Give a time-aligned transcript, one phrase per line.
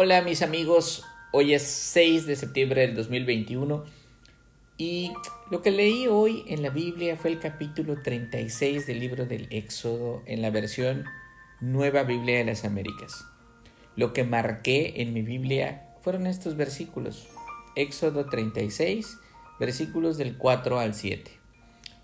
[0.00, 3.82] Hola mis amigos, hoy es 6 de septiembre del 2021
[4.76, 5.10] y
[5.50, 10.22] lo que leí hoy en la Biblia fue el capítulo 36 del libro del Éxodo
[10.26, 11.04] en la versión
[11.60, 13.24] Nueva Biblia de las Américas.
[13.96, 17.26] Lo que marqué en mi Biblia fueron estos versículos.
[17.74, 19.18] Éxodo 36,
[19.58, 21.28] versículos del 4 al 7.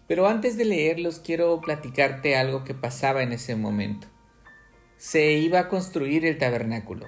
[0.08, 4.08] Pero antes de leerlos quiero platicarte algo que pasaba en ese momento.
[4.96, 7.06] Se iba a construir el tabernáculo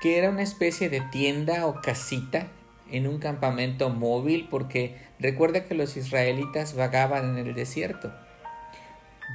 [0.00, 2.48] que era una especie de tienda o casita
[2.90, 8.12] en un campamento móvil porque recuerda que los israelitas vagaban en el desierto.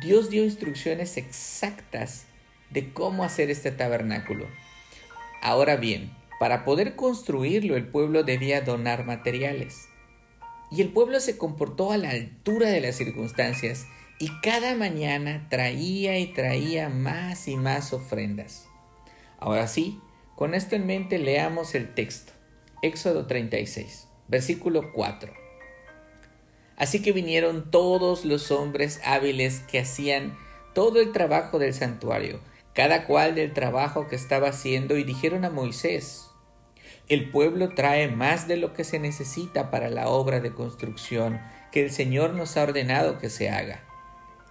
[0.01, 2.25] Dios dio instrucciones exactas
[2.69, 4.47] de cómo hacer este tabernáculo.
[5.41, 9.89] Ahora bien, para poder construirlo el pueblo debía donar materiales.
[10.71, 13.87] Y el pueblo se comportó a la altura de las circunstancias
[14.19, 18.67] y cada mañana traía y traía más y más ofrendas.
[19.39, 19.99] Ahora sí,
[20.39, 22.31] con esto en mente leamos el texto.
[22.81, 25.33] Éxodo 36, versículo 4.
[26.77, 30.37] Así que vinieron todos los hombres hábiles que hacían
[30.73, 32.39] todo el trabajo del santuario,
[32.73, 36.29] cada cual del trabajo que estaba haciendo, y dijeron a Moisés,
[37.09, 41.41] el pueblo trae más de lo que se necesita para la obra de construcción
[41.73, 43.83] que el Señor nos ha ordenado que se haga.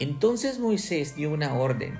[0.01, 1.99] Entonces Moisés dio una orden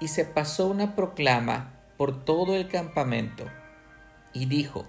[0.00, 3.44] y se pasó una proclama por todo el campamento
[4.32, 4.86] y dijo,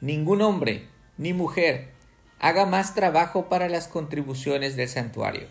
[0.00, 1.90] Ningún hombre ni mujer
[2.38, 5.48] haga más trabajo para las contribuciones del santuario.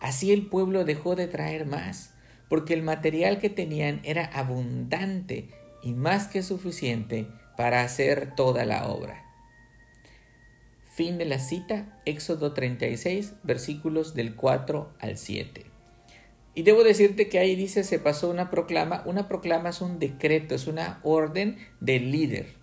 [0.00, 2.12] Así el pueblo dejó de traer más,
[2.48, 5.48] porque el material que tenían era abundante
[5.82, 9.24] y más que suficiente para hacer toda la obra.
[10.94, 15.75] Fin de la cita, Éxodo 36, versículos del 4 al 7.
[16.56, 19.02] Y debo decirte que ahí dice se pasó una proclama.
[19.04, 22.54] Una proclama es un decreto, es una orden del líder.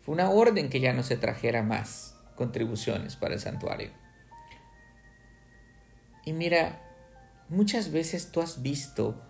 [0.00, 3.90] Fue una orden que ya no se trajera más contribuciones para el santuario.
[6.24, 6.80] Y mira,
[7.50, 9.22] muchas veces tú has visto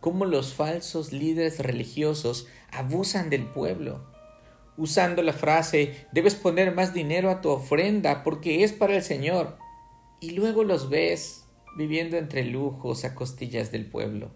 [0.00, 4.04] cómo los falsos líderes religiosos abusan del pueblo,
[4.76, 9.56] usando la frase, debes poner más dinero a tu ofrenda porque es para el Señor.
[10.20, 11.45] Y luego los ves
[11.76, 14.30] viviendo entre lujos a costillas del pueblo.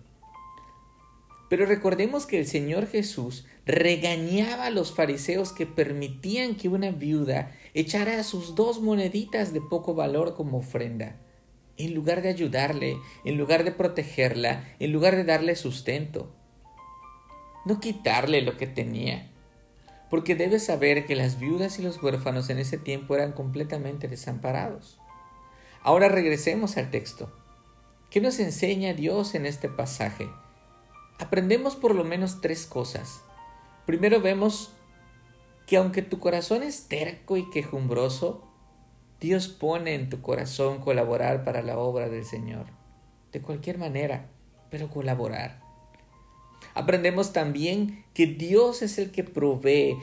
[1.51, 7.51] Pero recordemos que el Señor Jesús regañaba a los fariseos que permitían que una viuda
[7.75, 11.17] echara sus dos moneditas de poco valor como ofrenda,
[11.77, 16.33] en lugar de ayudarle, en lugar de protegerla, en lugar de darle sustento.
[17.67, 19.29] No quitarle lo que tenía,
[20.09, 25.00] porque debes saber que las viudas y los huérfanos en ese tiempo eran completamente desamparados.
[25.83, 27.33] Ahora regresemos al texto.
[28.11, 30.29] ¿Qué nos enseña Dios en este pasaje?
[31.19, 33.23] Aprendemos por lo menos tres cosas.
[33.87, 34.73] Primero vemos
[35.67, 38.47] que aunque tu corazón es terco y quejumbroso,
[39.21, 42.67] Dios pone en tu corazón colaborar para la obra del Señor.
[43.33, 44.29] De cualquier manera,
[44.71, 45.63] pero colaborar.
[46.75, 49.97] Aprendemos también que Dios es el que provee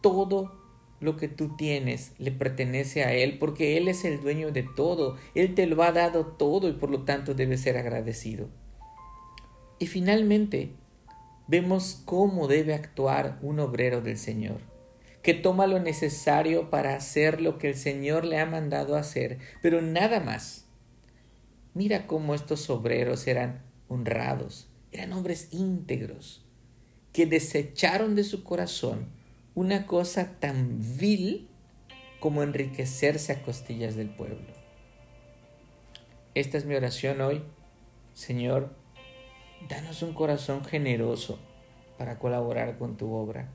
[0.00, 0.63] todo
[1.04, 5.16] lo que tú tienes le pertenece a Él porque Él es el dueño de todo.
[5.34, 8.48] Él te lo ha dado todo y por lo tanto debe ser agradecido.
[9.78, 10.70] Y finalmente,
[11.46, 14.60] vemos cómo debe actuar un obrero del Señor,
[15.22, 19.82] que toma lo necesario para hacer lo que el Señor le ha mandado hacer, pero
[19.82, 20.64] nada más.
[21.74, 26.46] Mira cómo estos obreros eran honrados, eran hombres íntegros,
[27.12, 29.08] que desecharon de su corazón
[29.54, 31.48] una cosa tan vil
[32.18, 34.52] como enriquecerse a costillas del pueblo.
[36.34, 37.42] Esta es mi oración hoy.
[38.14, 38.74] Señor,
[39.68, 41.38] danos un corazón generoso
[41.98, 43.48] para colaborar con tu obra.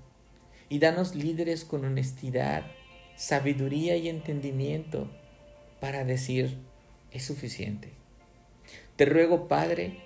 [0.70, 2.64] Y danos líderes con honestidad,
[3.16, 5.09] sabiduría y entendimiento
[5.82, 6.59] para decir,
[7.12, 7.90] es suficiente.
[8.96, 9.98] Te ruego, Padre,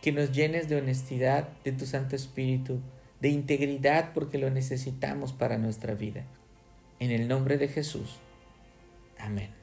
[0.00, 2.80] que nos llenes de honestidad de tu Santo Espíritu
[3.22, 6.24] de integridad porque lo necesitamos para nuestra vida.
[6.98, 8.18] En el nombre de Jesús.
[9.16, 9.61] Amén.